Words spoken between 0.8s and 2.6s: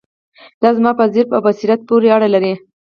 په ظرف او بصیرت پورې اړه لري.